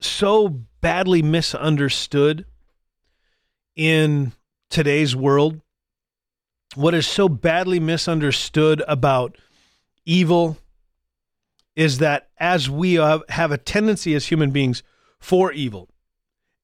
[0.00, 0.48] so
[0.80, 2.44] badly misunderstood
[3.76, 4.32] in
[4.68, 5.60] today's world,
[6.74, 9.36] what is so badly misunderstood about
[10.04, 10.58] evil
[11.74, 14.82] is that as we have a tendency as human beings
[15.18, 15.88] for evil,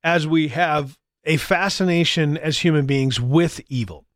[0.02, 4.06] as we have a fascination as human beings with evil,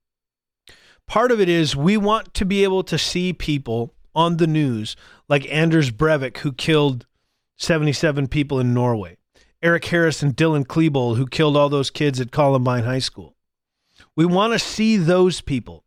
[1.07, 4.97] part of it is we want to be able to see people on the news
[5.29, 7.07] like Anders Breivik, who killed
[7.57, 9.17] 77 people in Norway,
[9.63, 13.37] Eric Harris and Dylan Klebold, who killed all those kids at Columbine High School.
[14.15, 15.85] We want to see those people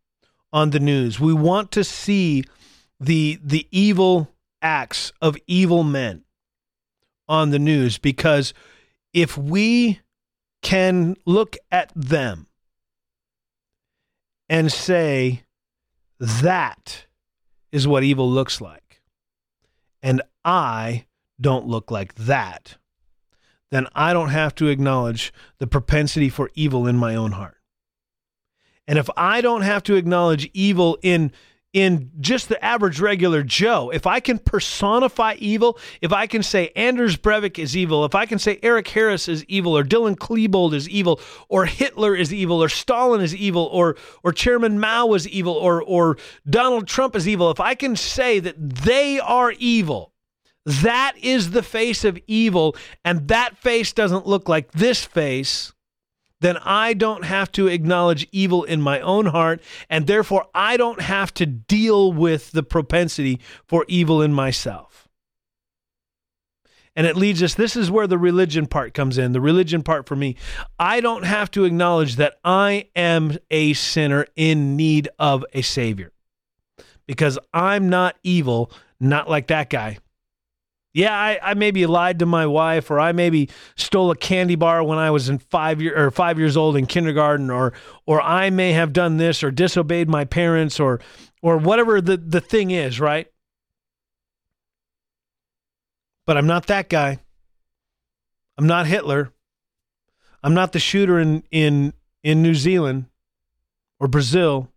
[0.52, 1.20] on the news.
[1.20, 2.44] We want to see
[2.98, 4.32] the the evil
[4.62, 6.24] acts of evil men
[7.28, 8.54] on the news because
[9.12, 10.00] if we
[10.62, 12.46] can look at them
[14.48, 15.42] and say
[16.18, 17.06] that
[17.72, 19.02] is what evil looks like
[20.02, 21.06] and I
[21.40, 22.76] don't look like that
[23.70, 27.56] then I don't have to acknowledge the propensity for evil in my own heart.
[28.86, 31.32] And if I don't have to acknowledge evil in
[31.72, 36.72] in just the average regular Joe, if I can personify evil, if I can say
[36.74, 40.72] Anders Breivik is evil, if I can say Eric Harris is evil, or Dylan Klebold
[40.72, 45.28] is evil, or Hitler is evil, or Stalin is evil, or or Chairman Mao is
[45.28, 46.16] evil, or or
[46.48, 50.14] Donald Trump is evil, if I can say that they are evil,
[50.64, 55.72] that is the face of evil, and that face doesn't look like this face
[56.46, 61.00] then I don't have to acknowledge evil in my own heart, and therefore I don't
[61.00, 65.08] have to deal with the propensity for evil in myself.
[66.94, 70.06] And it leads us, this is where the religion part comes in, the religion part
[70.06, 70.36] for me.
[70.78, 76.12] I don't have to acknowledge that I am a sinner in need of a Savior
[77.06, 79.98] because I'm not evil, not like that guy.
[80.96, 84.82] Yeah, I, I maybe lied to my wife, or I maybe stole a candy bar
[84.82, 87.74] when I was in five year or five years old in kindergarten, or
[88.06, 91.02] or I may have done this or disobeyed my parents, or
[91.42, 93.30] or whatever the, the thing is, right?
[96.24, 97.18] But I'm not that guy.
[98.56, 99.34] I'm not Hitler.
[100.42, 101.92] I'm not the shooter in in
[102.22, 103.04] in New Zealand
[104.00, 104.72] or Brazil.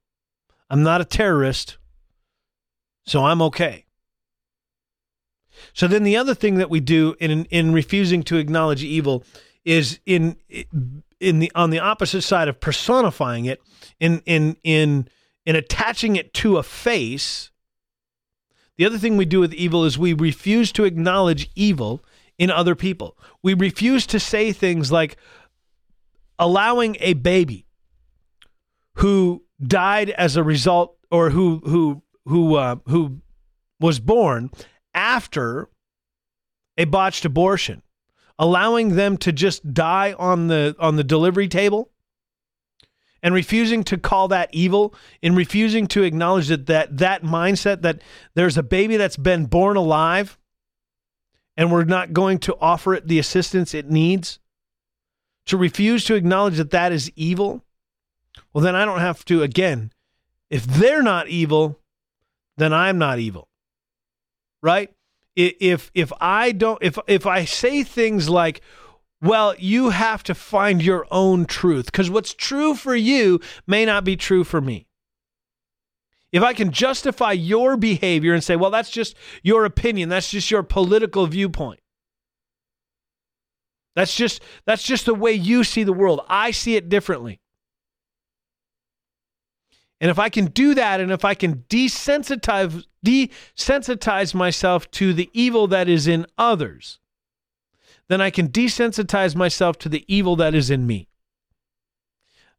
[0.70, 1.78] I'm not a terrorist.
[3.06, 3.86] So I'm okay.
[5.74, 9.24] So then the other thing that we do in in refusing to acknowledge evil
[9.66, 10.36] is in
[11.20, 13.62] in the on the opposite side of personifying it
[14.00, 15.08] in in in
[15.46, 17.52] in attaching it to a face.
[18.78, 22.04] The other thing we do with evil is we refuse to acknowledge evil
[22.38, 23.18] in other people.
[23.44, 25.18] We refuse to say things like
[26.38, 27.66] allowing a baby
[28.96, 33.22] who died as a result or who who who uh, who
[33.80, 34.52] was born
[34.94, 35.70] after
[36.78, 37.82] a botched abortion,
[38.38, 41.92] allowing them to just die on the on the delivery table
[43.22, 48.02] and refusing to call that evil in refusing to acknowledge that that, that mindset that
[48.36, 50.38] there's a baby that's been born alive
[51.58, 54.40] and we're not going to offer it the assistance it needs
[55.46, 57.66] to refuse to acknowledge that that is evil
[58.54, 59.92] well then i don't have to again
[60.50, 61.80] if they're not evil
[62.58, 63.49] then i'm not evil
[64.62, 64.92] right?
[65.36, 68.62] If if I don't if if I say things like
[69.22, 74.04] Well, you have to find your own truth because what's true for you may not
[74.06, 74.88] be true for me.
[76.32, 80.52] If I can justify your behavior and say, well, that's just your opinion, that's just
[80.52, 81.80] your political viewpoint.
[83.96, 86.22] That's just that's just the way you see the world.
[86.30, 87.42] I see it differently.
[90.02, 95.30] And if I can do that and if I can desensitize desensitize myself to the
[95.34, 97.00] evil that is in others,
[98.08, 101.08] then I can desensitize myself to the evil that is in me.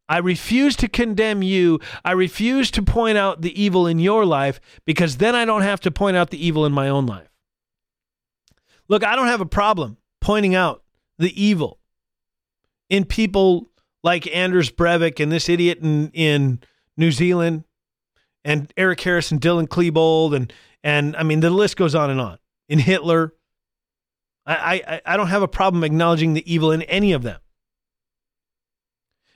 [0.09, 1.78] I refuse to condemn you.
[2.05, 5.80] I refuse to point out the evil in your life because then I don't have
[5.82, 7.28] to point out the evil in my own life.
[8.88, 10.82] Look, I don't have a problem pointing out
[11.18, 11.78] the evil
[12.88, 13.70] in people
[14.03, 16.61] like Anders Breivik and this idiot in, in
[17.01, 17.64] New Zealand
[18.44, 20.53] and Eric Harris and Dylan Klebold and
[20.84, 22.38] and I mean the list goes on and on.
[22.68, 23.34] In Hitler,
[24.46, 24.55] I,
[24.86, 27.40] I I don't have a problem acknowledging the evil in any of them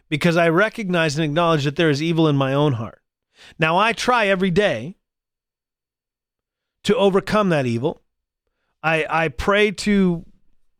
[0.08, 3.02] because I recognize and acknowledge that there is evil in my own heart.
[3.58, 4.96] Now I try every day
[6.84, 8.02] to overcome that evil.
[8.82, 10.24] I I pray to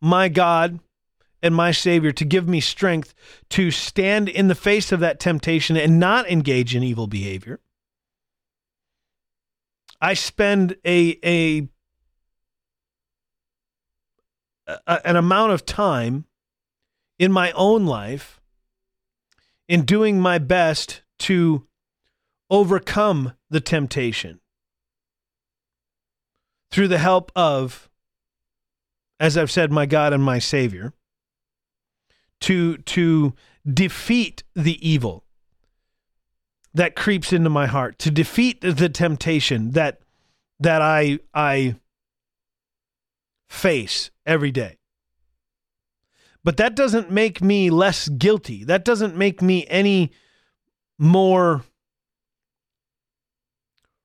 [0.01, 0.81] my God
[1.45, 3.15] and my Savior to give me strength
[3.51, 7.61] to stand in the face of that temptation and not engage in evil behavior.
[10.01, 11.69] I spend a, a,
[14.67, 16.25] a an amount of time
[17.19, 18.41] in my own life
[19.69, 21.67] in doing my best to
[22.49, 24.41] overcome the temptation
[26.71, 27.91] through the help of,
[29.21, 30.95] as I've said, my God and my Savior
[32.43, 33.35] to to
[33.73, 35.25] defeat the evil
[36.75, 40.01] that creeps into my heart, to defeat the temptation that
[40.61, 41.77] that I I
[43.49, 44.79] face every day.
[46.43, 48.65] But that doesn't make me less guilty.
[48.65, 50.13] That doesn't make me any
[50.99, 51.65] more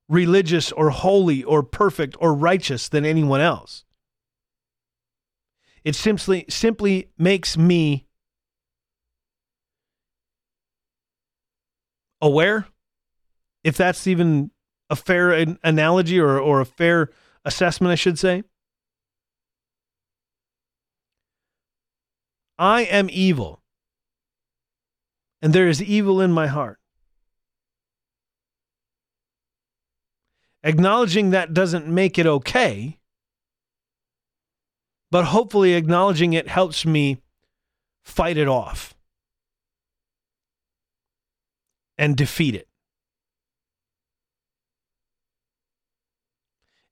[0.07, 3.83] religious or holy or perfect or righteous than anyone else.
[5.83, 8.05] It simply simply makes me
[12.21, 12.67] aware,
[13.63, 14.51] if that's even
[14.89, 15.31] a fair
[15.63, 17.09] analogy or, or a fair
[17.45, 18.43] assessment, I should say.
[22.57, 23.61] I am evil,
[25.41, 26.79] and there is evil in my heart.
[30.61, 32.99] Acknowledging that doesn't make it okay,
[35.09, 37.21] but hopefully acknowledging it helps me
[38.03, 38.93] fight it off.
[41.99, 42.67] And defeat it.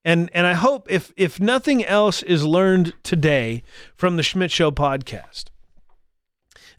[0.05, 3.63] And and I hope if if nothing else is learned today
[3.95, 5.45] from the Schmidt Show podcast,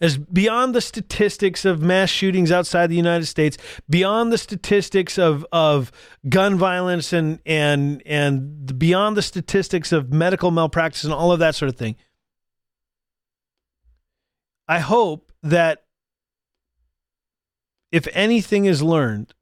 [0.01, 3.59] as beyond the statistics of mass shootings outside the United States,
[3.89, 5.93] beyond the statistics of of
[6.29, 11.55] gun violence and and and beyond the statistics of medical malpractice and all of that
[11.55, 11.97] sort of thing,
[14.67, 15.85] I hope that
[17.91, 19.33] if anything is learned,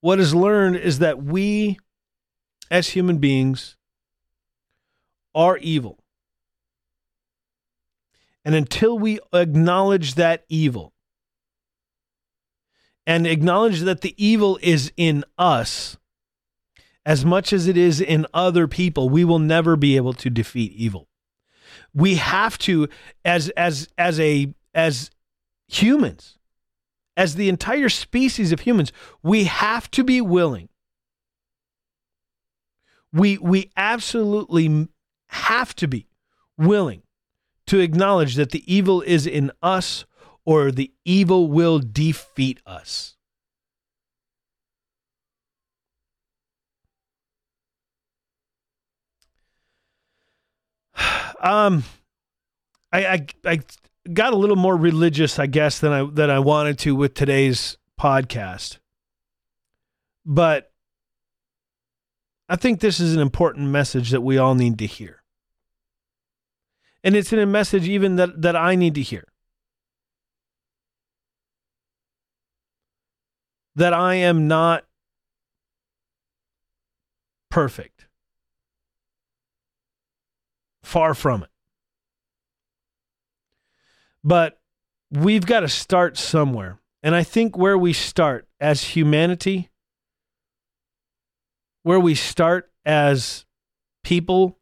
[0.00, 1.78] what is learned is that we
[2.70, 3.76] as human beings
[5.34, 5.98] are evil.
[8.44, 10.92] And until we acknowledge that evil
[13.06, 15.98] and acknowledge that the evil is in us
[17.04, 20.72] as much as it is in other people, we will never be able to defeat
[20.72, 21.08] evil.
[21.94, 22.88] We have to
[23.24, 25.10] as as as a as
[25.66, 26.38] humans
[27.16, 28.92] as the entire species of humans,
[29.22, 30.68] we have to be willing.
[33.12, 34.88] We, we absolutely
[35.28, 36.06] have to be
[36.56, 37.02] willing
[37.66, 40.04] to acknowledge that the evil is in us
[40.44, 43.16] or the evil will defeat us.
[51.42, 51.84] Um,
[52.92, 53.60] I, I,
[54.12, 57.76] got a little more religious, I guess, than I than I wanted to with today's
[57.98, 58.78] podcast.
[60.24, 60.70] But
[62.48, 65.22] I think this is an important message that we all need to hear.
[67.02, 69.24] And it's in a message even that, that I need to hear.
[73.76, 74.84] That I am not
[77.50, 78.06] perfect.
[80.82, 81.49] Far from it.
[84.22, 84.60] But
[85.10, 86.80] we've got to start somewhere.
[87.02, 89.70] And I think where we start as humanity,
[91.82, 93.46] where we start as
[94.04, 94.58] people,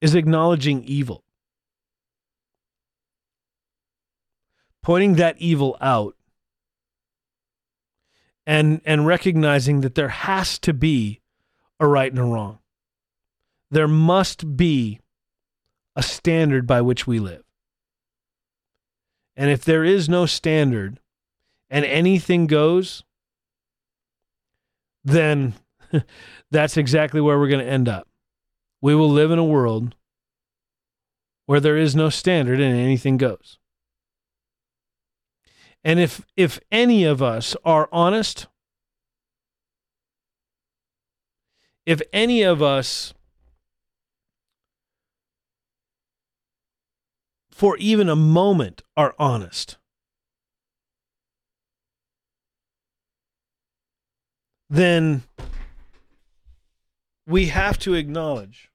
[0.00, 1.22] is acknowledging evil,
[4.82, 6.16] pointing that evil out,
[8.46, 11.20] and, and recognizing that there has to be
[11.78, 12.58] a right and a wrong.
[13.70, 14.98] There must be
[15.94, 17.44] a standard by which we live.
[19.40, 21.00] And if there is no standard
[21.70, 23.04] and anything goes,
[25.02, 25.54] then
[26.50, 28.06] that's exactly where we're going to end up.
[28.82, 29.94] We will live in a world
[31.46, 33.58] where there is no standard and anything goes.
[35.82, 38.46] And if if any of us are honest,
[41.86, 43.14] if any of us
[47.60, 49.76] for even a moment are honest,
[54.70, 55.22] then
[57.26, 58.70] we have to acknowledge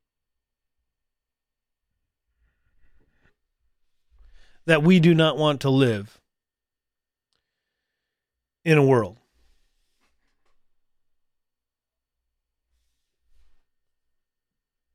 [4.67, 6.21] that we do not want to live
[8.63, 9.17] in a world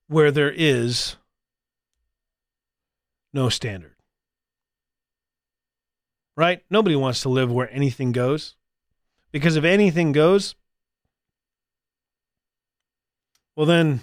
[0.06, 1.16] where there is
[3.32, 3.94] no standard.
[6.36, 6.62] Right?
[6.70, 8.56] Nobody wants to live where anything goes.
[9.32, 10.54] Because if anything goes,
[13.54, 14.00] well, then,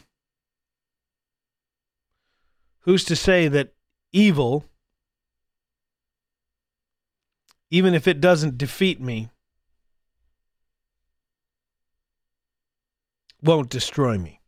[2.81, 3.73] who's to say that
[4.13, 4.65] evil,
[7.69, 9.29] even if it doesn't defeat me,
[13.41, 14.41] won't destroy me?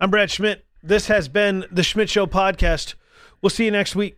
[0.00, 0.67] I'm Brad Schmidt.
[0.82, 2.94] This has been the Schmidt Show podcast.
[3.42, 4.17] We'll see you next week.